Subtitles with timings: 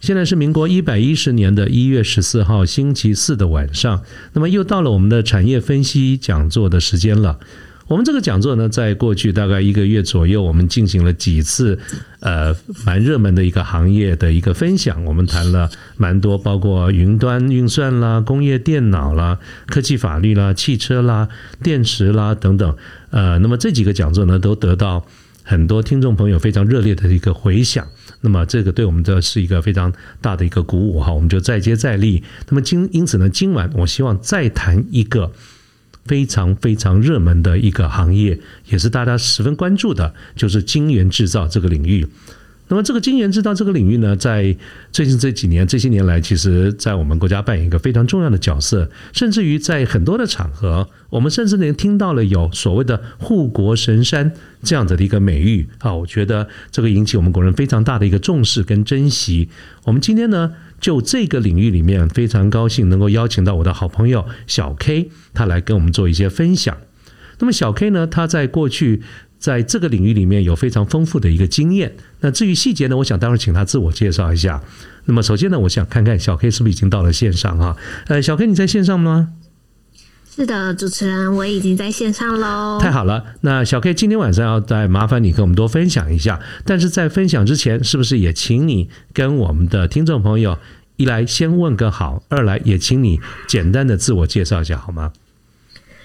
[0.00, 7.38] 现在是民国一百一十年的一月十四号星期四的晚上，那么又到了我们的产业分析讲座的时间了。
[7.86, 11.76] 我们这个讲座呢，在过去大概一个月左右，我们进行了几次，
[12.20, 12.54] 呃，
[12.86, 15.04] 蛮热门的一个行业的一个分享。
[15.04, 21.28] 我们谈了蛮多，包括云端运算啦、工业电脑啦、科技法律啦、汽车啦、
[21.64, 22.76] 电池啦等等。
[23.10, 25.04] 呃，那么这几个讲座呢，都得到
[25.50, 27.84] 很多听众朋友非常热烈的一个回响。
[28.20, 32.22] 那么这个对我们的是一个非常大的一个鼓舞哈，我们就再接再厉。
[32.48, 35.32] 那么今因此呢，今晚我希望再谈一个
[36.04, 42.06] 非常非常热门的一个行业，也是大家十分关注的，就是晶圆制造这个领域。
[42.70, 44.56] 那么这个晶圆制造这个领域呢，在
[44.92, 59.48] 最近这几年这些年来，其实在我们国家扮演一个非常重要的角色，甚至于在很多的场合，我们甚至连听到了有所谓的护国神山这样子的一个美誉啊，我觉得这个引起我们国人非常大的一个重视跟珍惜。
[59.82, 66.76] 我们今天呢，就这个领域里面非常高兴能够邀请到我的好朋友小 K，他来跟我们做一些分享。
[67.40, 69.02] 那么小 K 呢，他在过去。
[69.40, 71.92] 在这个领域里面有非常丰富的一个经验。
[72.20, 74.62] 那至于细节呢，我想待会儿请他自我介绍一下。
[75.06, 77.76] 那么首先呢，我想看看小 K 是不是已经到了线上啊？
[78.06, 79.30] 呃，小 K 你在线上吗？
[80.32, 82.78] 是的，主持人我已经在线上喽。
[82.80, 86.38] 太好了，那小 K 今天晚上要再麻烦你跟我们多分享一下。
[86.64, 90.56] 但是在分享之前，是不是也请你跟我们的听众朋友
[90.96, 93.18] 一来先问个好，二来也请你
[93.48, 95.12] 简单的自我介绍一下好吗？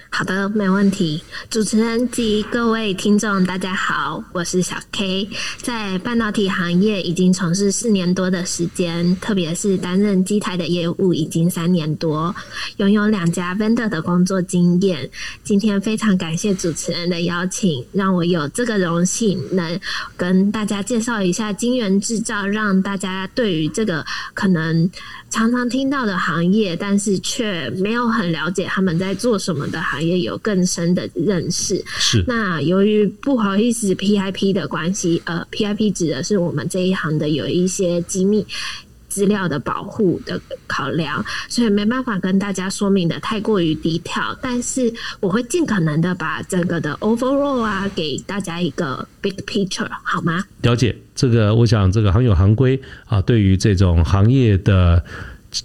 [0.09, 1.21] 好的，没问题。
[1.49, 5.27] 主持人及各位听众，大家好，我是小 K，
[5.57, 12.33] 在半导体行业已经从事四年多的时间，特别是担任机台的业务已经三年多，
[12.77, 15.09] 拥有两家 vendor 的工作经验。
[15.43, 19.77] 今天非常感谢主持人的邀请，让我有这个荣幸能
[20.15, 24.89] 跟大家介绍一下晶圆制造，让大家对于这个可能。
[25.35, 31.83] 常常听到的行业，但是却没有很了解他们在做什么的行业，有更深的认识。
[31.85, 38.47] 是那由于不好意思，PIP 的关系，呃，PIP 指的是我们这一行的有一些机密。
[39.15, 50.43] 资料的保护的考量，所以没办法跟大家说明的太过于低调，但是我会尽可能的把整个的 overall 啊，给大家一个 big picture，好吗？
[50.63, 55.01] 了解这个，我想这个行有行规啊，对于这种行业的。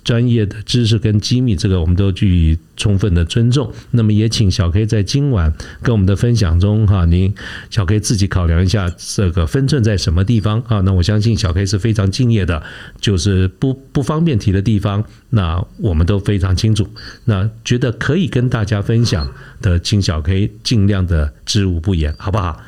[0.04, 3.72] 专业的知识跟机密，这个我们都予以充分的尊重。
[3.90, 5.52] 那么也请小 K 在今晚
[5.82, 7.34] 跟我们的分享中，哈，您
[7.70, 10.80] 小 K 自己考量一下这个分寸在什么地方啊？
[10.80, 12.62] 那我相信小 K 是非常敬业的，
[13.00, 16.88] 就是不不方便提的地方，那我们都非常清楚。
[17.24, 19.28] 那觉得可以跟大家分享
[19.60, 22.60] 的，请小 K 尽量的知无不言，好不好？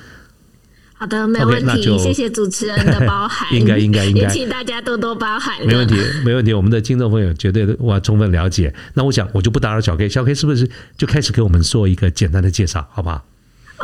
[1.03, 1.99] 好的，没问题。
[1.99, 5.55] 谢谢主持人的包涵， 应该应该应该，也请大家多多包涵。
[5.67, 6.53] 没问题，没问题。
[6.53, 8.73] 我们的听众朋友绝对我充分了解。
[8.95, 13.25] 那我想我就不打扰小 K，小 K 是不是就开始给我们做一个简单的介绍，好不好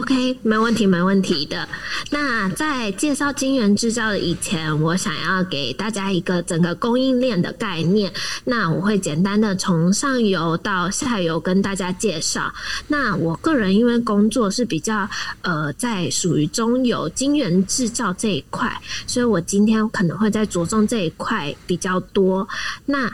[0.01, 1.69] ？OK，没问题，没问题的。
[2.11, 8.13] 那在介绍晶圆制造的以前，我想要给大家一个整个供应链的概念。
[8.45, 12.53] 那我会简单的从上游到下游跟大家介绍。
[12.87, 15.09] 那我个人因为工作是比较
[15.43, 22.47] 呃在属于中游晶圆制造这一块，所以我今天可能会在着重这一块比较多。
[22.87, 23.11] 那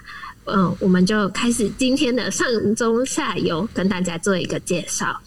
[0.47, 5.21] 嗯，我们就开始今天的上中下游，跟大家做一个介绍。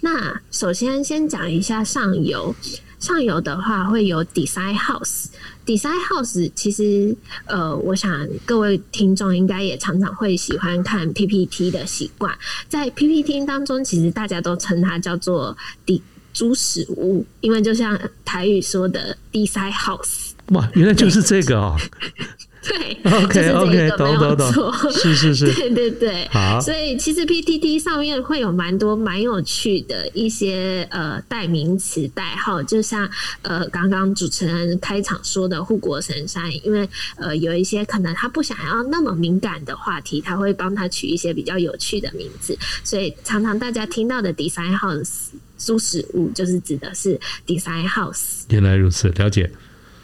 [0.00, 2.54] 那首先先讲一下上游，
[2.98, 7.14] 上游的话会有 design house，design house 其实
[7.44, 12.34] 呃，我想各位听众应该也常常会喜欢看 PPT 的习惯，
[12.68, 16.02] 在 PPT 当中，其实大家都称它叫做底
[16.32, 21.76] 猪屎屋，因为就像台语说的 design house，哇，原来就是这个哦。
[22.62, 26.60] 对，OK OK，懂懂懂，是是是，对对对，好。
[26.60, 33.10] 所以其实 PTT 上面会有蛮多蛮有趣的一些呃代名词代号，就像
[33.42, 48.42] 呃刚刚主持人开场说的护国神山，因为呃有一些可能他不想要那么敏感的话题，他会帮他取一些比较有趣的名字，所以常常大家听到的 Design House 舒适物就是指的是 Design House。
[48.50, 49.50] 原来如此，了解。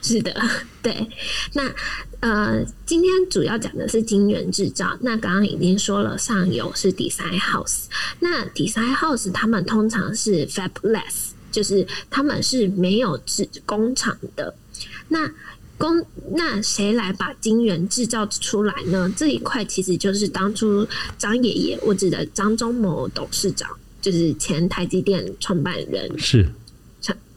[0.08, 0.34] 是的，
[0.82, 1.06] 对。
[1.52, 1.70] 那
[2.20, 4.96] 呃，今天主要讲的是晶圆制造。
[5.02, 7.84] 那刚刚已经说了，上游是 design house。
[8.20, 14.55] 那 design house 他们通常是 fabless，就是他们是没有制工厂的。
[15.08, 15.31] 那
[15.76, 19.12] 工那谁来把晶圆制造出来呢？
[19.14, 20.88] 这一块其实就是当初
[21.19, 23.70] 张爷爷，我指的张忠谋董事长，
[24.00, 26.49] 就是前台积电创办人是。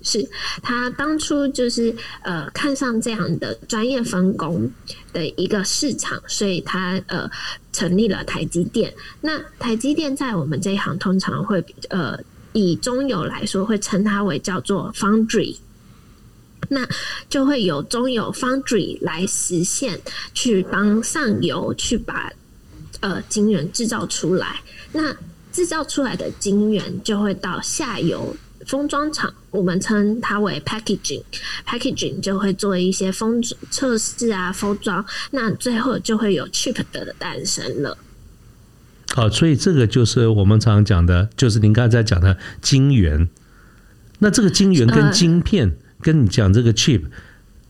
[0.03, 0.27] 是
[0.61, 4.71] 他当初就是呃看上这样的专业分工
[5.13, 7.29] 的一个市场，所以他呃
[7.71, 8.93] 成立了台积电。
[9.21, 12.19] 那台积电在我们这一行通常会呃
[12.53, 15.57] 以中游来说，会称它为叫做 foundry。
[16.69, 16.87] 那
[17.29, 19.99] 就会有中游 foundry 来实现，
[20.33, 22.31] 去帮上游去把
[23.01, 24.61] 呃晶圆制造出来。
[24.93, 25.15] 那
[25.51, 28.35] 制造出来的晶圆就会到下游。
[28.65, 37.97] 封装厂，我们称它为 packaging，packaging 就会做一些封测试啊，封装，那最后就会有 chip 的诞生了。
[39.13, 43.27] 好，所以这个就是我们常常讲的，就是您刚才讲的晶圆。
[44.19, 47.01] 那这个晶圆跟晶片，跟你讲这个 chip。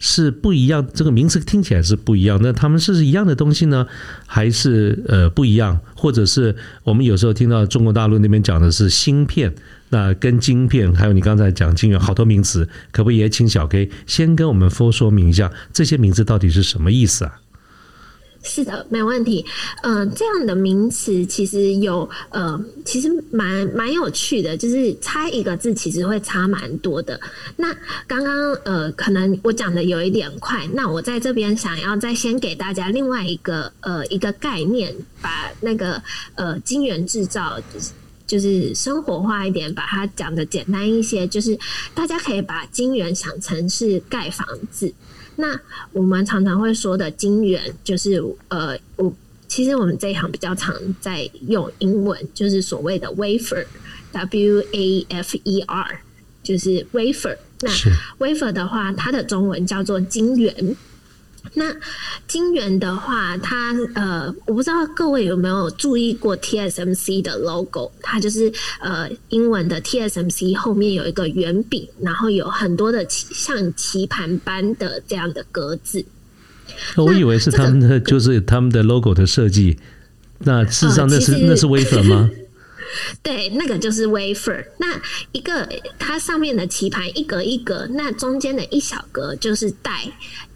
[0.03, 2.39] 是不一样，这个名词听起来是不一样。
[2.41, 3.85] 那他们是一样的东西呢，
[4.25, 5.79] 还是呃不一样？
[5.95, 9.53] 或者是我们有时候听到中国大陆那边讲的是芯片，
[9.91, 17.39] 那跟晶片，还有你刚才讲晶圆，好多名词，可不可以也请小 K 先跟我们说说明一下这些名字到底是什么意思啊？
[18.43, 19.45] 是的，没问题。
[19.83, 27.19] 嗯，这样的名词其实有呃，其实蛮蛮有趣的，就是差一个字，其实会差蛮多的。
[27.57, 27.67] 那
[28.07, 34.91] 刚刚呃，可能我讲的有一点快，那我在这边想要再先给大家另外一个呃一个概念，
[35.21, 36.01] 把那个
[36.33, 37.59] 呃晶圆制造
[38.31, 41.59] 就是生活化一点，把它讲的简单一些，就是
[41.93, 44.93] 大家可以把晶圆想成是盖房子。
[45.35, 45.59] 那
[45.91, 49.13] 我们常常会说的晶圆，就是呃，我
[49.49, 56.01] 其实我们这一行比较常在用英文，就是所谓的 wafer，w a f e r，
[56.41, 57.35] 就是 wafer。
[57.59, 57.69] 那
[58.17, 60.77] wafer 的话，它的中文叫做晶圆。
[61.53, 61.75] 那
[62.27, 76.05] 晶圆的话，它呃，我不知道各位有没有注意过 TSMC 的 logo，它就是呃英文的 TSMC 后面有一个圆饼，然后有很多的像棋盘般的这样的格子。
[76.95, 79.77] 我以为是他们的，就是他们的 logo 的设计。
[80.39, 82.29] 那事实上那是那是 wafer 吗？
[83.23, 84.65] 对，那个就是 wafer。
[84.77, 84.99] 那
[85.31, 85.67] 一个
[85.97, 90.11] 它上面的棋盘一格一格，那中间的一小格就是带。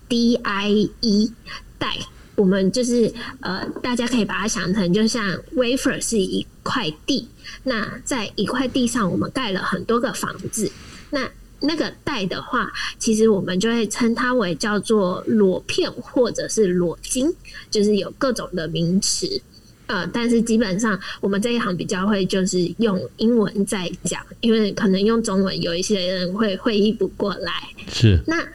[0.07, 1.33] D I E
[1.77, 1.97] 带，
[2.35, 5.23] 我们就是呃，大家可以把它想成，就像
[5.55, 7.27] wafer 是一块地，
[7.63, 10.71] 那在一块地上，我们盖了很多个房子。
[11.11, 11.29] 那
[11.61, 17.33] 那个带的话，其实我们就会称它为叫做裸片或者是裸金，
[17.71, 19.41] 就是有各种的名词。
[19.87, 27.51] 呃，但是基本上我们这一行比较会就是用英文在讲，因为可能用中文有一些人会会译不过来。
[27.87, 28.45] 是，那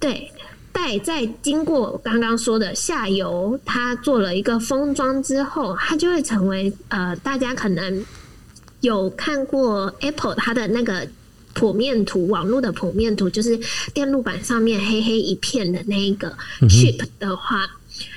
[0.00, 0.31] 对。
[0.72, 8.04] 带在经过刚刚说的下游，它做了一个封装之后，它就会成为呃，大家可能
[8.80, 11.06] 有看过 Apple 它的那个
[11.54, 13.60] 剖面图，网络的剖面图，就是
[13.92, 17.70] 电路板上面黑黑一片的那一个 chip 的话，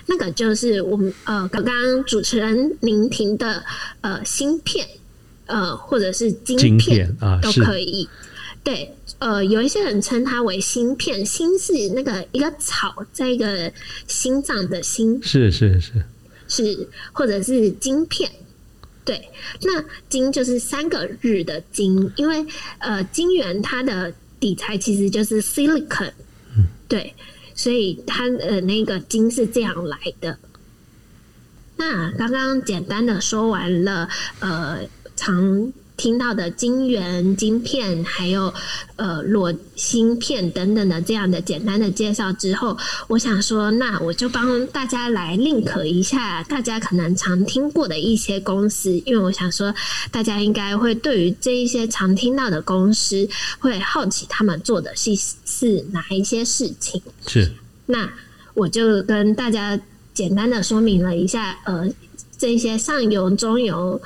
[0.06, 3.62] 那个就是我们呃刚刚主持人聆听的
[4.00, 4.88] 呃芯片，
[5.48, 8.08] 呃或者是晶片啊都可以，
[8.66, 8.94] 对。
[9.18, 13.72] 呃，有一些人称它为芯片，芯是那个一个草，在一个
[14.08, 16.04] 心脏的心，是是是
[16.50, 18.30] 是，或者是晶片。
[19.06, 19.30] 对，
[19.62, 22.46] 那晶就是三个日的晶，因为
[22.80, 26.12] 呃，晶圆它的底材其实就是 silicon，
[26.90, 27.14] 对，
[27.56, 30.38] 所以它的那个晶是这样来的。
[31.78, 34.80] 那刚刚简单的说完了，呃，
[35.16, 35.72] 常。
[35.98, 38.54] 听到的晶圆、晶片，还有
[38.98, 49.74] 呃裸芯片等等的这样的简单的介绍之后，我想说，那我就帮大家来 link 一下大家可能常听过的一些公司，因为我想说，
[50.12, 53.28] 大家应该会对于这一些常听到的公司
[53.60, 57.02] 会好奇他们做的是是哪一些事情。
[57.26, 57.54] 是，
[57.86, 58.12] 那
[58.54, 59.80] 我就跟大家
[60.14, 61.90] 简单的说明了一下，呃，
[62.38, 64.02] 这些上游、中游。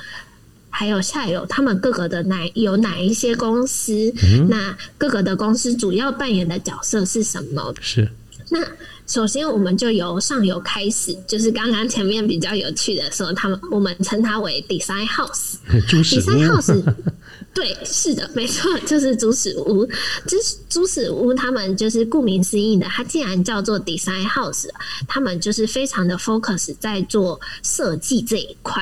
[0.80, 4.14] 还有下游，他们各个的哪有哪一些公司？
[4.48, 7.76] 那各个的公司主要扮演的角色是什么？
[7.82, 8.10] 是，
[8.50, 8.66] 那
[9.06, 15.56] 首先我们就由上游开始，就是刚刚前面比较有趣的时候，他们我们称它为 design house。
[15.86, 16.82] 猪屎 design house，
[17.54, 19.86] 对，是的，没错，就是猪屎屋。
[20.26, 20.38] 猪
[20.70, 24.70] 猪屎屋，他们就是顾名思义的，它既然叫做 design house，
[25.10, 28.82] 他们就是非常的 focus 在做设计这一块。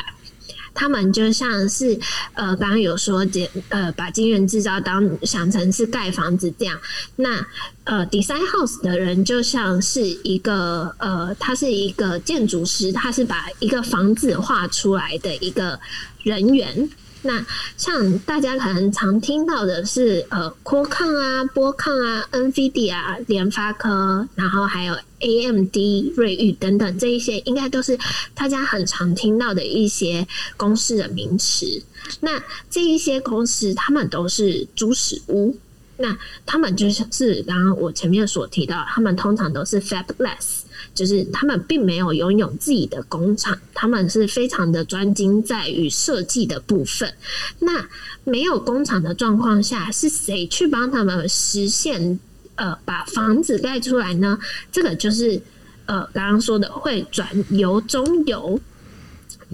[0.77, 2.00] 他们就像是
[2.34, 6.79] 呃，刚刚有说金呃，把金源制造当想成是盖房子这样。
[7.15, 7.43] 那
[7.86, 15.79] 呃，design house 的人就像是一个呃，他是一个建筑师，他是把一个房子画出来的一个
[16.22, 16.88] 人员。
[17.27, 25.75] 那像大家可能常听到的是呃，科抗啊、波抗啊、NVIDIA 啊、联发科，然后还有 AMD、
[26.15, 28.00] 瑞昱等等这一些，应该都是
[28.34, 31.84] 大家很常听到的一些公司的名词。
[32.22, 35.57] 那这一些公司，他们都是猪屎屋。
[36.00, 36.15] 那
[36.46, 40.62] 他们就像是刚刚我前面所提到，他们通常都是 fabless，
[40.98, 47.13] 就是他们并没有拥有自己的工厂，他们是非常的专精在于设计的部分。
[47.60, 47.88] 那
[48.24, 52.20] 没有工厂的状况下，是谁去帮他们实现
[52.56, 54.39] 呃把房子盖出来呢？
[54.72, 55.39] 这个就是
[55.86, 58.60] 呃刚刚说的会转由中游。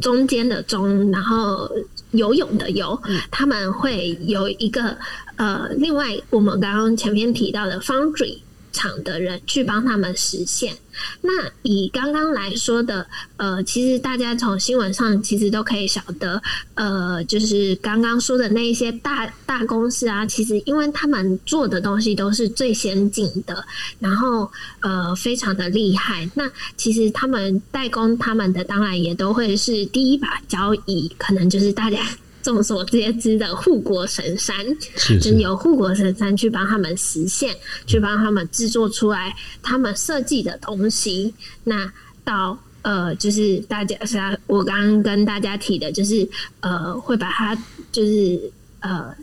[0.01, 1.69] 中间的中，然后
[2.13, 4.97] 游泳的游，他们会有一个
[5.35, 8.39] 呃，另外我们刚刚前面提到的 foundry
[8.73, 10.75] 厂的人去帮他们实现。
[11.21, 11.31] 那
[11.63, 16.41] 以刚刚来说的，呃，其实大家从新闻上其实都可以晓得，
[16.75, 23.65] 呃，就是刚刚说的那一些大大公司啊，其实因为他们做的东西都是最先进的，
[23.99, 24.51] 然后
[24.81, 26.29] 呃，非常的厉害。
[26.35, 31.97] 那其实他们代工他们的，当然也都会是第一把交椅，可能就是大家。
[32.43, 34.55] 众所皆知的护国神山，
[34.97, 37.55] 是就是由护国神山去帮他们实现，
[37.87, 41.33] 去帮他们制作出来他们设计的东西。
[41.63, 41.91] 那
[42.25, 46.27] 到呃，就是大家是啊，我刚刚跟大家提的，就是
[46.59, 47.55] 呃，会把它
[47.93, 49.15] 就是呃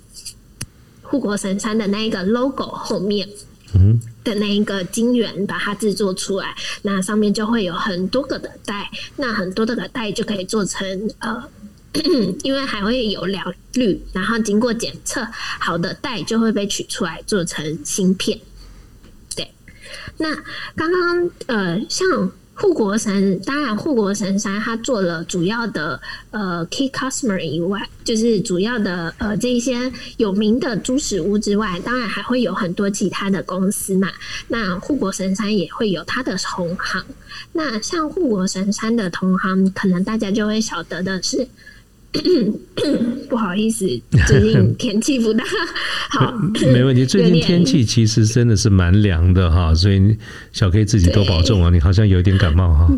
[1.02, 3.28] 护国神山的那一个 logo 后面，
[3.74, 11.44] 嗯，的那一个晶圆把它制作出来，那上面就会有很多个的带，那很多的个带就可以做成呃。
[12.44, 15.26] 因为还会有良率，然后经过检测，
[15.58, 18.38] 好的带就会被取出来做成芯片。
[19.34, 19.50] 对，
[20.18, 20.32] 那
[20.76, 34.08] 刚刚呃，像护国神，当然护国神山它做了主要的呃 key customer 以外，就是主要的呃这一些有名的猪屎屋之外，当然还会有很多其他的公司嘛。
[34.46, 37.04] 那护国神山也会有它的同行。
[37.54, 41.48] 那像护国神山的同行，可能大家就会晓得的是。
[43.28, 43.86] 不好意思，
[44.26, 45.44] 最近天气不大
[46.10, 46.32] 好，
[46.72, 47.06] 没问题。
[47.06, 50.16] 最近天气其实真的是蛮凉的哈，所以
[50.52, 51.70] 小 K 自己多保重啊！
[51.70, 52.90] 你好像有点感冒哈。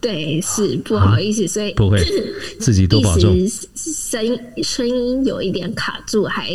[0.00, 2.02] 对，是不好意思，所以不会
[2.58, 3.36] 自己多保重。
[3.76, 6.50] 声音声音有一点卡住，还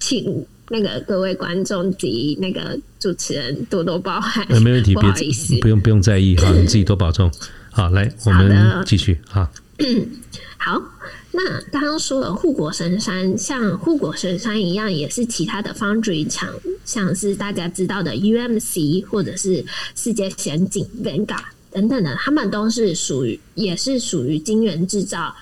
[0.00, 4.46] 请那个各位观众及那个主持人多多包涵。
[4.60, 7.30] 没问题，不好意思，不用不用在意哈，你自己多保重。
[7.70, 9.48] 好，来我们继续哈。
[10.64, 10.82] 好，
[11.32, 16.48] 那刚刚说了护国神山，像护国神山一样，也是其他的 foundry 厂，
[16.86, 19.62] 像是大家知道的 UMC 或者是
[19.94, 25.36] 世界先进 Vanguard 等等的，他们都是属于，也是属于晶圆制造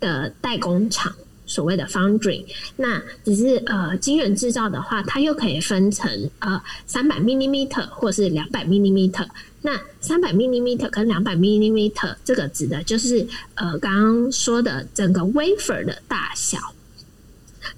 [0.00, 1.14] 的代工厂，
[1.52, 2.42] 所谓的 foundry。
[2.76, 9.28] 那只是呃，晶圆制造的话，它又可以分成呃三百 millimeter 或是两百 millimeter。
[9.60, 16.58] 那三百 millimeter 跟两百 millimeter 这个指的就是呃刚刚说的整个 wafer 的大小。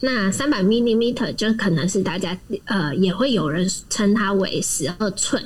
[0.00, 5.44] 那三百 millimeter 就可能是大家呃也会有人称它为十二寸。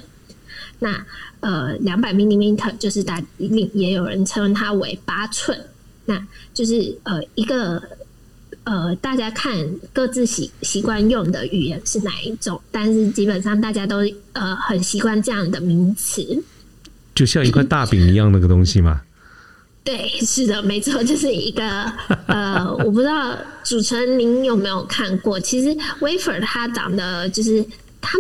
[0.81, 1.05] 那
[1.41, 5.59] 呃两百 millimeter 就是大也有人称它为八寸。
[6.05, 7.83] 那就是呃一个。
[8.69, 9.57] 呃，大家看
[9.95, 14.01] 各自习习惯用的语言是哪一种，但是基本上大家都
[14.35, 16.43] 呃很习惯这样的名词，
[17.15, 19.01] 就像一块大饼一样那个东西嘛。
[19.83, 21.67] 对，是的，没错，就是一个
[22.27, 23.35] 呃，我不知道
[23.65, 27.65] 主持人您有没有看过，其实 wafer 它长得就是
[28.03, 28.19] 它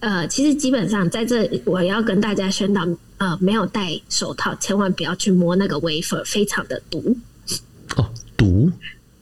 [0.00, 2.88] 呃，其实基本上在这我要跟大家宣导，
[3.18, 7.14] 呃，没有戴手套，千万不要去摸那个 wafer，非常的毒。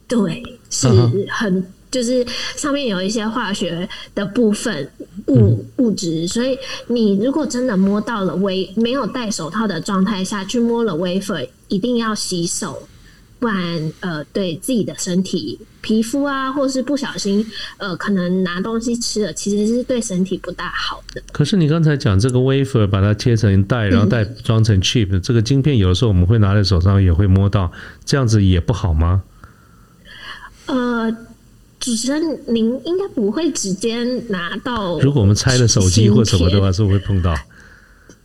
[0.08, 0.88] 对，是
[1.30, 4.90] 很就是上面有一些化学的部分
[5.26, 12.88] 物物质，所以你如果真的摸到了微没有戴手套的状态下去摸了 wafer，一定要洗手，
[13.38, 17.46] 不然呃对自己的身体、皮肤啊，或是不小心
[17.78, 21.22] 呃可能拿东西吃了，其实是对身体不大好的。
[21.32, 27.72] 可是你刚才讲这个 wafer 把它切成袋，然后袋装成 chip，这个晶片有的时候我们会拿在手上也会摸到，
[28.04, 29.22] 这样子也不好吗？
[30.68, 31.10] 呃，
[31.80, 34.98] 主持人您应该不会直接拿到。
[35.00, 37.34] 如果我们拆了手机或什么的话，是不是会碰到？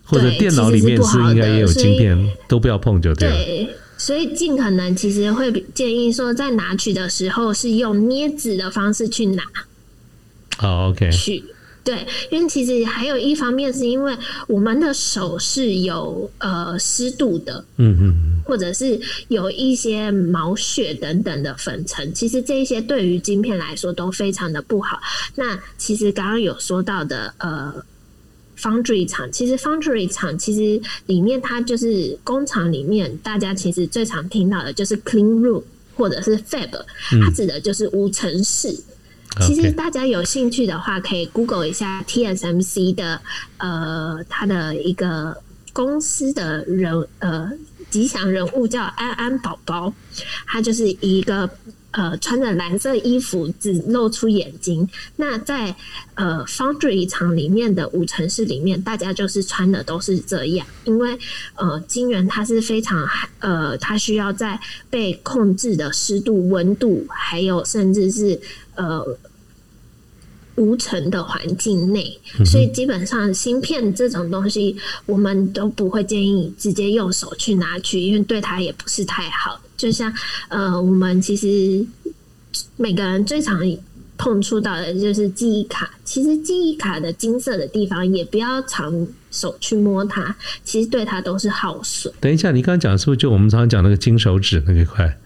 [0.06, 3.36] 或者电脑里面是应该也有晶片，都不要碰就对了。
[3.36, 9.44] 对，所以尽可能其实会建议说，在拿取的时候是用捏纸的方式去拿。
[10.58, 11.10] 好，OK。
[11.10, 11.44] 取
[11.84, 25.02] 对，因为其实还有一方面是因为我们的手是有呃湿度的，嗯嗯，或者是有一些毛屑等等的粉尘，其实这一些对于晶片来说都非常的不好。
[25.36, 27.84] 那其实刚刚有说到的呃。
[28.56, 35.64] Foundry 厂其实 Foundry 厂其实里面它就是工厂里面，大家其实最常听到的就是 Clean Room
[35.96, 36.70] 或者是 Fab，
[37.10, 38.74] 它指的就是无尘室。
[39.42, 43.22] 其实大家有兴趣的话，可以 Google 一下 TSMC 的
[43.58, 45.42] 呃，它的一个
[45.74, 47.52] 公司的人呃
[47.90, 49.94] 吉祥人物叫安安宝宝，
[50.48, 51.50] 他就是一个。
[51.94, 54.90] 呃，穿着蓝色衣服，只露出眼睛。
[55.16, 55.76] 那在
[56.16, 61.16] 呃 foundry 厂里面的五城市里面，大家就是穿的都是这样，因为
[61.56, 63.08] 呃，晶圆它是非常
[63.40, 64.60] 呃，它需要在
[64.90, 68.42] 被控制的湿度、温度，还有甚至是
[68.74, 69.06] 呃
[70.56, 79.62] 无尘的环境内，所以基本上芯片这种东西，我们都不会建议直接用手去拿取，因为对它也不是太好。
[79.84, 80.14] 就像
[80.48, 81.86] 呃，我们其实
[82.78, 83.60] 每个人最常
[84.18, 85.92] 碰触到的就是记忆卡。
[86.06, 92.14] 其实记忆卡的金色的地方，也不要常手去摸它，其实对它都是耗损。
[92.22, 95.18] 等一下，你刚刚讲是不是就我们常常讲那个金手指那一块？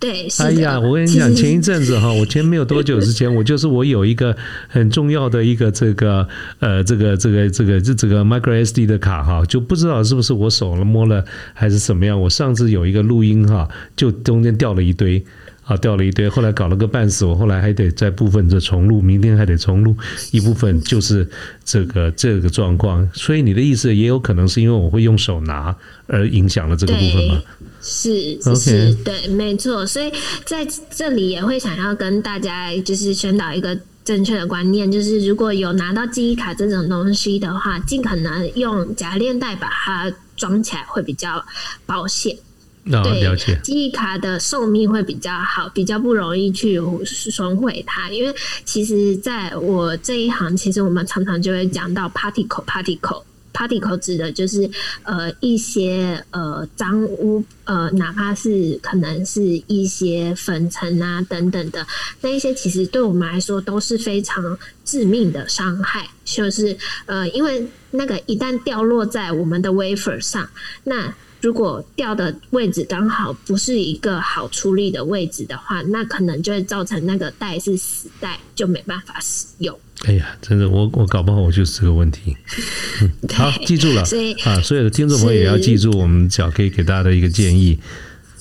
[0.00, 4.34] 对，哎呀，我跟你讲，前一阵子哈， 我前没有多久之前，我就是我有一个
[4.66, 6.26] 很重要的一个这个
[6.58, 12.18] 呃，这个这个这个这这个 micro SD 的卡哈，就不知道是不是我手了摸了还是怎么样。
[12.18, 15.22] 我上次有一个录音哈，就中间掉了一堆。
[15.70, 19.96] 啊，掉了一堆，后来搞了个半死，我后来还得在部分这重录，明天还得重录
[20.32, 21.24] 一部分，就是
[21.64, 23.08] 这个这个状况。
[23.14, 25.72] 所以你的意思也有可能是因为我会用手拿
[26.08, 27.40] 而影响了这个部分吗？
[27.80, 29.86] 是是，对，没错。
[29.86, 30.12] 所以
[30.44, 41.44] 在这里也会想要跟大家就是宣导一个正确的观念，就是如果有拿到记忆卡这种东西的话，尽可能用夹链袋把它装起来，会比较
[41.86, 42.36] 保险。
[42.84, 48.08] 对，记忆卡的寿命会比较好，比较不容易去损毁它。
[48.10, 54.68] 因为其实在我这一行，其实我们常常就会讲到 particle，particle，particle 指的就是
[55.02, 61.86] 呃一些呃脏污，呃哪怕是可能是一些粉尘啊等等的，
[62.22, 66.08] 那一些其实对我们来说都是非常致命的伤害。
[66.24, 70.48] 就是呃，因为那个一旦掉落在我们的 wafer 上，
[70.84, 79.78] 那如果掉的位置刚好不是一个好出力的位置的话，那可能就会造成那个带是死带，就没办法使用。
[80.04, 82.36] 哎呀，真的，我我搞不好我就是这个问题。
[83.34, 84.02] 好，记住了
[84.44, 84.60] 啊！
[84.62, 87.78] 所有的听众朋友也要记住我们小 K 给大家的一个建议。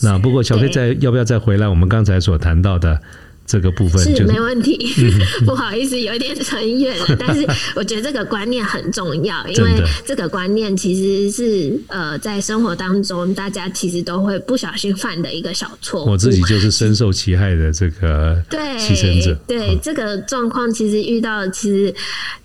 [0.02, 1.68] 那不过小 K 再要不要再回来？
[1.68, 3.02] 我们刚才所谈到的。
[3.50, 4.78] 这个部分是没问题，
[5.44, 7.06] 不好意思，有点很远了。
[7.18, 7.44] 但是
[7.76, 9.72] 我觉得这个观念很重要，因为
[10.06, 16.12] 这个观念其实是呃，在生活当中大家其实都会不小心犯的一个小错误。
[16.12, 19.34] 我自己就是深受其害的这个 对牺牲者。
[19.48, 21.92] 对这个状况，其实遇到其实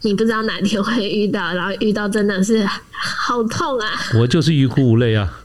[0.01, 3.91] 你不知道哪天会遇到，然后遇到真的是好痛啊！
[4.19, 5.39] 我就是欲哭无泪啊。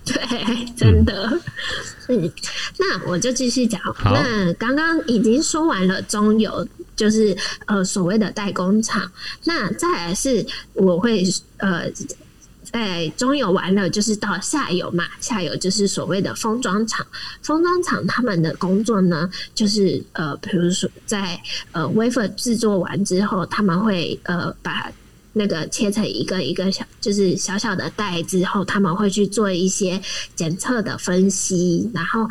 [0.06, 1.38] 对，真的。
[2.08, 2.32] 嗯，
[2.78, 3.80] 那我就继续讲。
[4.04, 7.36] 那刚刚已经说完了中游，就是
[7.66, 9.12] 呃所谓的代工厂。
[9.44, 11.22] 那再来是我会
[11.58, 11.84] 呃
[12.64, 15.04] 在中游完了，就是到下游嘛。
[15.20, 17.06] 下游就是所谓的封装厂。
[17.42, 21.40] 封装厂他们的工作呢，就是呃，比如说在
[21.72, 24.90] 呃 wafer 制作完之后，他们会呃把。
[25.32, 30.00] 那个切成一个一个小，就是小小的袋之后，他们会去做一些
[30.34, 32.28] 检测的分析，然后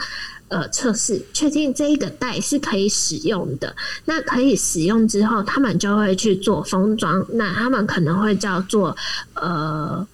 [0.49, 3.75] 呃测试，确定这一个袋是可以使用的。
[4.05, 7.25] 那可以使用之后，他们就会去做封装。
[7.33, 8.95] 那他们可能会叫做
[9.33, 10.05] 呃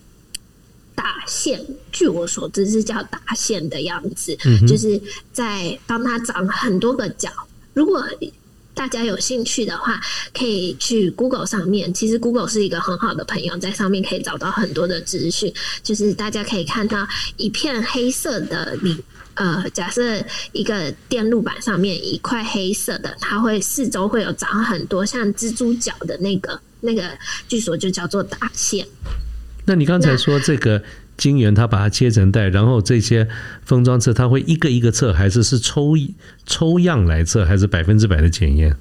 [0.93, 5.01] 打线，据我所知是叫打线的样子，就是
[5.33, 7.29] 在帮他长很多个角。
[7.73, 8.07] 如果
[8.75, 9.99] 大家有兴趣的话，
[10.33, 11.91] 可以去 Google 上面。
[11.93, 15.51] 其实 Google 是一个很好的朋友，在上面可以找到很多的资讯。
[15.81, 17.07] 就是大家可以看到
[17.37, 19.03] 一片黑色的里
[19.35, 20.01] 呃，假设
[20.51, 27.09] 一个电路板上面一块黑色的，它会四周会有长很多像蜘蛛脚的那个那个，
[27.47, 28.85] 据说就叫做打线。
[29.65, 30.81] 那你刚才说这个
[31.17, 33.27] 晶圆，它把它切成带，然后这些
[33.63, 35.93] 封装测，它会一个一个测，还是是抽
[36.45, 38.75] 抽样来测，还是百分之百的检验？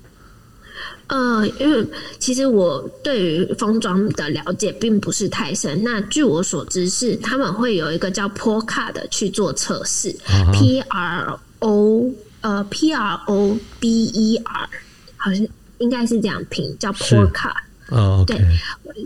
[1.07, 1.87] 呃，因为
[2.18, 5.85] 其实我对于封装的了解并不是太深。
[5.85, 10.16] 那据我所知是他们会有一个叫 PRO 的去做测试
[10.53, 14.68] ，P R O 呃 P R O B E R，
[15.16, 17.31] 好像应该是这样拼，叫 PRO。
[17.94, 18.38] 哦，对，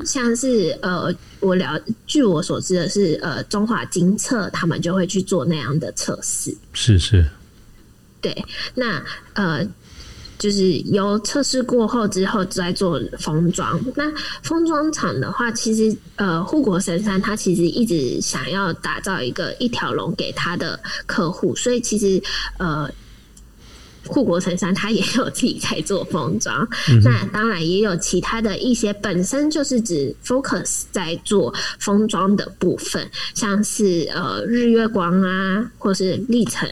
[0.04, 6.56] 像是呃，我了，据我所知的是，呃，中华金测他们就会去做那样的测试。
[6.72, 7.26] 是是，
[8.20, 9.02] 对，那
[9.34, 9.66] 呃。
[10.38, 13.76] 就是由测试过后之后再做封装。
[13.96, 14.04] 那
[14.44, 22.22] 封装厂的话，其实呃，护国神山它其实一直想要打造一个一条龙给他的客户，所以其实
[22.56, 22.88] 呃，
[24.08, 26.66] 护国神山它也有自己在做封装。
[27.04, 36.68] 那当然也有其他的一些本身就是指 focus 在做封装的部分，像是呃日月光啊，或是历程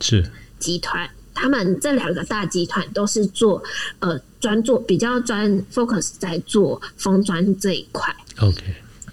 [0.00, 0.24] 是
[0.58, 1.10] 集团。
[1.34, 3.62] 他们这两个大集团都是做
[3.98, 8.16] 呃专做比较专 focus 在做封装这一块。
[8.38, 8.62] OK，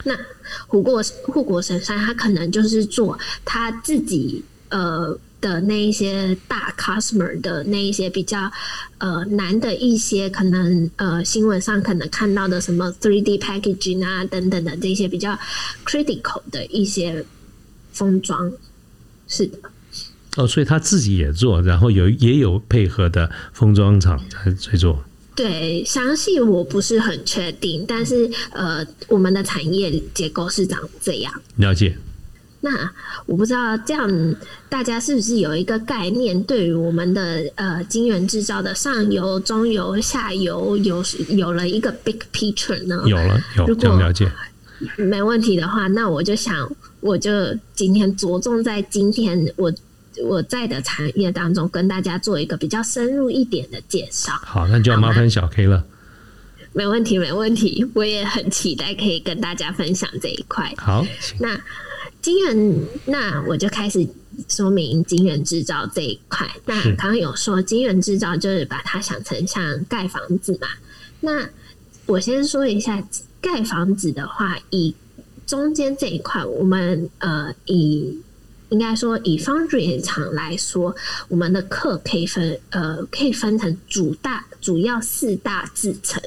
[0.06, 0.18] 那
[0.68, 8.50] 护国护国神山，他可能就是做他自己呃的那一些大 customer 的那一些比较
[9.00, 15.38] 呃难的一些，可能呃新闻上可能看到的什么 three D packaging 啊等等的这些比较
[15.86, 17.26] critical 的一些
[17.92, 18.50] 封装，
[19.28, 19.60] 是的。
[20.38, 25.04] 哦，所以他自己也做，然后有也有配合的封装厂在做。
[25.36, 31.34] 对，详细我不是很确定，但是呃，我们的产业结构是长这样。
[31.58, 31.98] 了解。
[32.64, 32.90] 那
[33.28, 34.36] 我不知道这样
[34.70, 43.04] 大家是不是有一个概念，对于我们的呃晶圆制造的上游、中游、下游有有了一个 big picture 呢？
[43.06, 44.32] 有了，有这样了解。
[44.98, 46.70] 没问题的话，那我就想，
[47.02, 47.32] 我就
[47.76, 49.72] 今天着重在今天我。
[50.26, 54.34] 我在的产业当中，跟大家做一个比较深入一点的介绍。
[54.44, 55.84] 好，那就要麻烦小 K 了。
[56.72, 60.72] 没问题，没问题，我也很期待可以跟大家分享这一块。
[60.78, 61.04] 好，
[61.40, 61.60] 那
[62.24, 64.08] 晶圆，那我就开始
[64.50, 66.50] 说明晶圆制造这一块。
[66.66, 70.68] 那刚刚有说晶圆制造就是把它想成像盖房子嘛？
[71.20, 71.48] 那
[72.08, 73.08] 我先说一下
[73.40, 74.96] 盖房子的话，以
[75.46, 78.20] 中间这一块，我们呃以。
[78.74, 80.96] 应该说，以 foundry 厂来说，
[81.28, 86.20] 我们的课可以分呃，可以分成主大主要四大制成。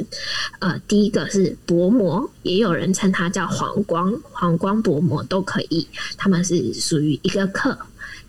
[0.61, 7.77] 呃，第一个是薄膜，也有人称它叫黄光，黄光薄膜都可以，他们是属于一个课。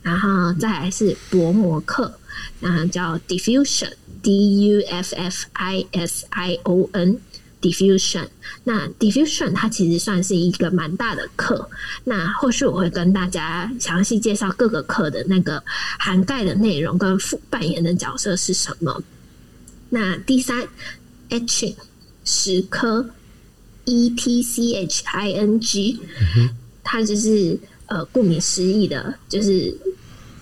[0.01, 2.11] 然后再来是薄膜课，
[2.59, 7.19] 然后叫 diffusion，d u f f i s i o n。
[7.61, 8.27] Diffusion，
[8.63, 11.69] 那 Diffusion 它其实算是一个蛮大的课。
[12.03, 15.63] 那后续我会跟大家详细介绍各个课的那个
[15.97, 19.03] 涵盖的内容跟副扮演的角色是什么。
[19.89, 20.67] 那第三
[21.29, 21.75] ，Etching
[22.23, 23.09] 石刻
[23.85, 25.99] ，E T C H I N G，
[26.83, 29.75] 它就是呃顾名思义的，就是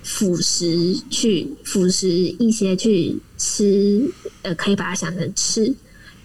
[0.03, 5.73] 腐蚀去腐蚀一些去吃，呃可以把它想成吃。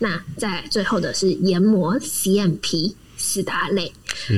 [0.00, 3.92] 那在最后的是研磨 CMP 四大类。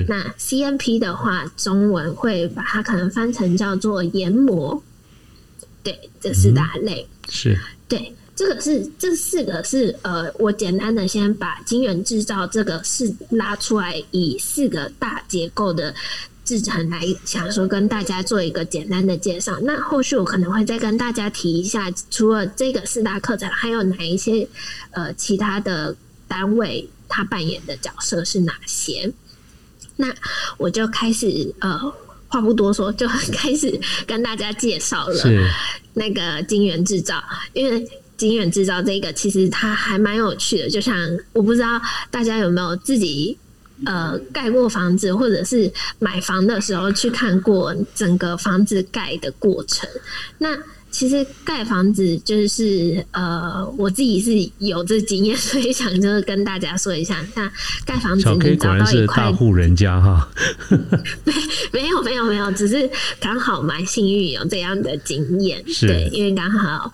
[0.06, 4.82] 那 CMP 的话，中文会把它可能翻成叫做研磨。
[5.82, 7.58] 对，这四大类是。
[7.88, 15.94] 对，这个是这四个是呃，我简单的先把晶圆制造这个是拉出来，以四个大结构的。
[16.44, 24.48] 制成来想说跟大家做一个简单的介绍，那后续我可能会再跟大家提一下，除了这个四大课程，还有哪一些
[24.90, 25.94] 呃其他的
[26.26, 29.12] 单位他扮演的角色是哪些？
[29.96, 30.12] 那
[30.56, 31.78] 我就开始呃
[32.26, 35.24] 话不多说，就开始跟大家介绍了
[35.94, 40.96] 那个金源制造，因为金源制造这个其实它还蛮有趣的，就像
[41.32, 43.38] 我不知道大家有没有自己。
[43.86, 49.88] 呃，盖过房子，或者是买房的时候去看过整个房子盖的过程。
[50.38, 50.56] 那
[50.90, 57.16] 其实盖房子就是呃，我自己是有这经验，所以想就是跟大家说一下。
[57.34, 57.50] 那
[57.86, 60.28] 盖房子，你找到一块大户人家哈？
[61.24, 61.32] 没
[61.72, 65.64] 没有没有没有，只是刚好蛮幸运有这样的经验。
[65.80, 66.92] 对，因为刚好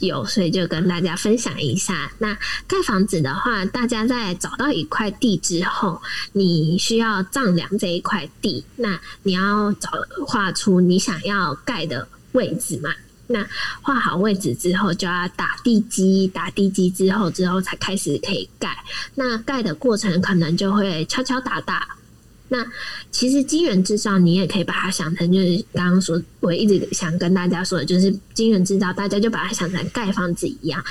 [0.00, 2.10] 有，所以就跟大家分享一下。
[2.18, 2.34] 那
[2.66, 6.00] 盖房子的话，大家在找到一块地之后，
[6.32, 9.90] 你需要丈量这一块地，那你要找
[10.26, 12.90] 画出你想要盖的位置嘛？
[13.26, 13.46] 那
[13.82, 18.84] 画好位置之后，就要打地基，打地基之后，之后才开始可以盖。
[19.14, 21.88] 那盖的过程可能就会敲敲打打。
[22.48, 22.66] 那
[23.10, 30.82] 其实金源制造，你也可以把它想成就是刚刚说，我一直想跟大家说的，就是金源制造，大家就把它想成盖房子一样，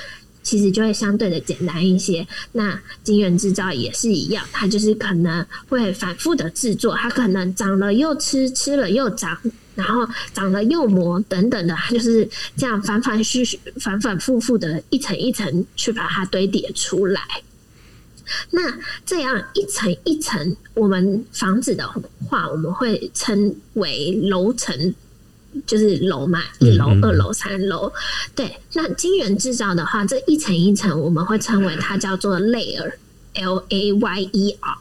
[0.44, 2.28] 其实就会相对的简单一些。
[2.52, 9.38] 那金源制造也是一样，它就是可能会反复的制作，它可能长了又吃，吃了又长。
[9.76, 17.22] 然后长了又磨等等的，就是这样反反复复、反反复复的一层一层去把它堆叠出来。
[18.52, 18.62] 那
[19.06, 21.88] 这样一层一层，我们房子的
[22.28, 24.94] 话，我们会称为楼层，
[25.66, 27.92] 就是楼嘛，一楼、二楼、三楼。
[28.36, 34.78] 对，那金源制造的话，这一层一层，我们会称为它叫做 layer，L A Y E R。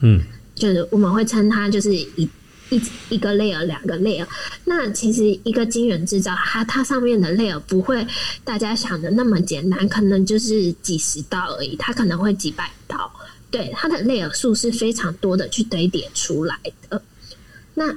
[0.00, 0.20] 嗯，
[0.54, 2.28] 就是我们会称它就是一。
[2.70, 2.80] 一
[3.10, 4.26] 一个 layer 两个 layer，
[4.64, 8.06] 那其实一个晶圆制造，它它上面的 layer 不会
[8.44, 13.12] 大家想的那么简单，可能就是几十道而已，它可能会几百道，
[13.50, 16.56] 对，它的 layer 数是非常多的去堆叠出来
[16.88, 17.02] 的。
[17.74, 17.94] 那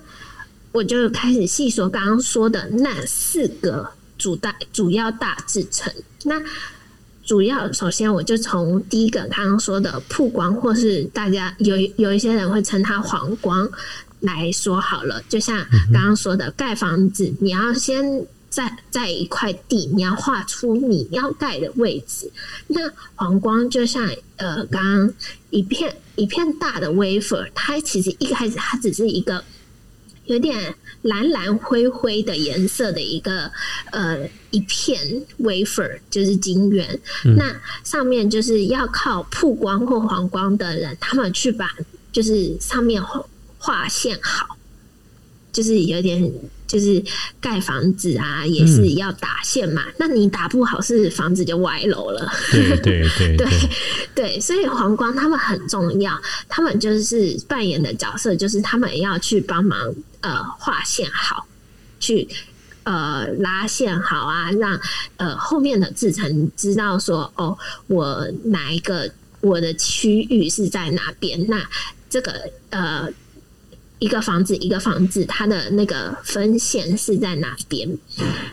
[0.71, 5.93] 我就开始细说刚刚说的那四个主大主要大制成。
[6.23, 6.41] 那
[7.25, 13.69] 主要首先我就从第一个刚刚说的曝光，或是大家有有一些人会称它黄光。
[14.23, 22.31] 来说好了，就像刚刚说的，盖房子，你要先在在一块地，你要画出你要盖的位置。
[22.67, 25.13] 那黄光就像呃，刚刚
[25.49, 29.43] 一片一片大的 wafer，它其实一开始它只是一个
[30.23, 33.51] 有点蓝蓝灰灰的颜色的一个
[33.91, 36.97] 呃一片 wafer，就是晶圆。
[37.36, 41.69] 那上面就是要靠曝光或黄光的人，他们去把
[42.13, 43.03] 就是上面。
[43.65, 44.58] 画线好，
[45.54, 46.30] 就是有点，
[46.67, 47.02] 就是
[47.39, 49.86] 盖房子啊，也是要打线嘛。
[49.97, 52.30] 那你打不好，是房子就歪楼了。
[52.52, 53.47] 对对对 对
[54.13, 59.80] 对，所以黄光他们很重要，他们就是扮演的角色，就是他们要去帮忙
[60.19, 61.47] 呃画线好，
[62.02, 62.28] 去
[62.84, 64.78] 呃拉线好啊，让
[65.15, 71.65] 呃后面的制成知道说哦，我哪一个我的区域是在哪边，那
[72.10, 73.08] 这个呃。
[73.99, 77.89] 一个房子，一个房子，它的那个分线是在哪边？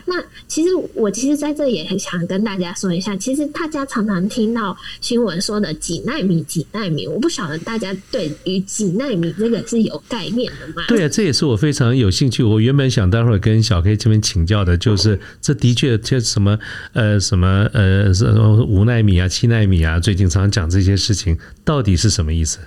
[0.05, 0.15] 那
[0.47, 10.83] 其实我其实在这也很想跟大家说一下，其实大家常常听到新闻说的几纳米、几纳米，我不晓得大家对于几纳米这个是有概念的吗？
[10.87, 12.43] 对啊，这也是我非常有兴趣。
[12.43, 16.57] 我原本想待会儿跟小 K 这边请教的，就是这的确就什么
[16.93, 22.59] 呃什么呃什么五纳米啊、七纳米啊，最近常讲这些事情，到底是什么意思？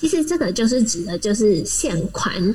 [0.00, 2.54] 其实这个就是指的，就是线宽，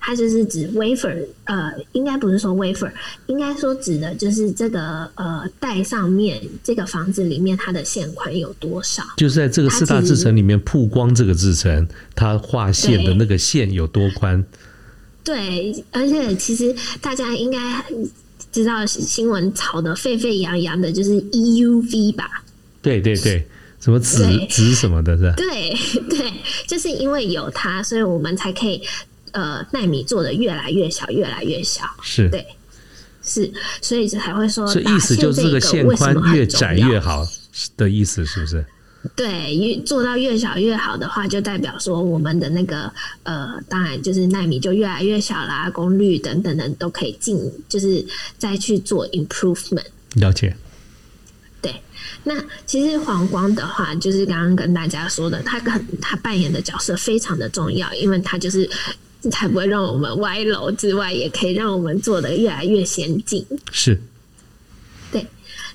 [0.00, 2.90] 它就是指 wafer，呃，应该不是说 wafer，
[3.26, 9.02] 应该说指的就是这个呃带上面这个房子里面它的线宽有多少？
[9.16, 14.44] 就是在这个四大制程里面，曝光这个制程，它画线的那个线有多宽？
[15.24, 17.58] 对，而且其实大家应该
[18.52, 22.44] 知道新闻炒得沸沸扬扬的，就是 EUV 吧？
[22.80, 23.44] 对对对。
[23.80, 25.34] 什么子子什么的，是吧？
[25.36, 25.72] 对
[26.08, 26.32] 对，
[26.66, 28.82] 就是因为有它，所以我们才可以
[29.32, 31.84] 呃纳米做的越来越小，越来越小。
[32.02, 32.44] 是，对，
[33.22, 37.24] 是，所以才会说，这意思就是这个线宽越窄越好
[37.76, 38.66] 的意思，是不是？
[39.14, 47.38] 对，越做到越小越好的话，就代表说我们的那个呃，当然就是纳米就越来越小啦，功率等等等都可以进，
[47.68, 48.04] 就是
[48.38, 49.86] 再去做 improvement。
[50.14, 50.56] 了解。
[51.60, 51.74] 对
[52.24, 52.34] 那
[52.66, 58.68] 其实黄光的话，就是刚刚跟大家说的，他跟他扮演的角色非常的重要，因为他就是
[59.30, 63.44] 才不会让我们歪楼之外，也可以让我们做的越来越先进。
[63.72, 64.00] 是。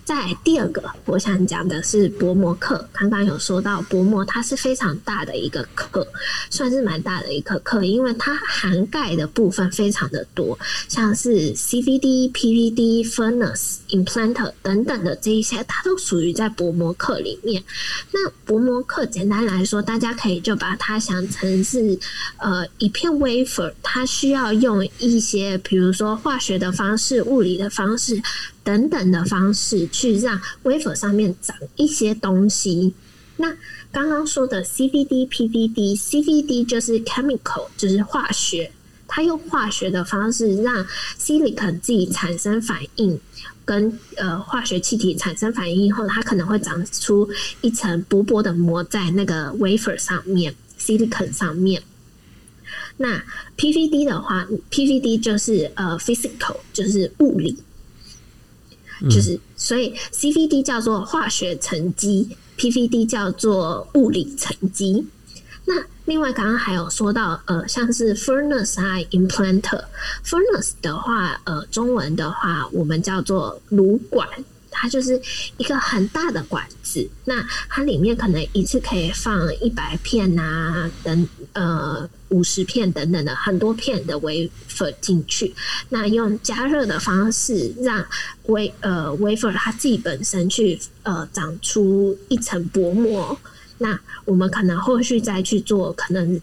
[0.06, 2.88] 在第二个，我想讲的是薄膜课。
[2.92, 6.06] 刚刚有说到薄膜，它是非常大的一个课，
[6.50, 17.64] 算是蛮大的一个课，因为它涵盖的部分非常的多，像是 CVD、PVD、Furnace、Implanter 等等的这一些，它都属于在薄膜课里面。
[18.12, 21.98] 那薄膜课简单来说，大家可以就把它想成是
[22.38, 28.22] 呃一片 wafer，它需要用一些比如说化学的方式、物理的方式。
[28.64, 32.94] 等等的方式去让 wafer 上面长一些东西。
[33.38, 33.56] 那
[33.92, 38.72] 刚刚说的 CVD、PVD，CVD 就是 chemical，就是化学，
[39.08, 40.86] 它用化学的方式让
[41.20, 43.20] silicon 自己产生反应，
[43.66, 47.28] 跟呃化学气体产生反应以后，它可能会长出
[47.62, 51.82] 一层薄薄的膜在那个 wafer 上面，silicon 上面。
[52.98, 53.22] 那
[53.58, 57.58] PVD 的话，PVD 就是呃 physical，就是物理，
[59.10, 65.06] 就是所以 CVD 叫做化学沉积，PVD 叫做物理沉积。
[65.66, 65.74] 那
[66.06, 74.28] 另外刚刚还有说到呃，像是 furnace 啊，implanter，furnace 的话，呃，中文的话我们叫做炉管。
[74.74, 75.22] 它就是
[75.58, 85.54] 一个很大的管子，那它里面可能一次可以放一百片啊，等呃五十片等等的很多片的微粉进去，
[85.90, 88.04] 那用加热的方式让
[88.46, 93.38] w 呃微粉它自己本身去呃长出一层薄膜，
[93.78, 96.42] 那我们可能后续再去做可能。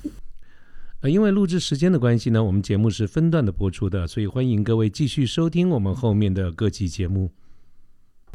[1.02, 7.32] 呃，因为录制时间的关系呢，我们节目是分段的播出的，所以欢迎各位继续收听我们后面的各期节目。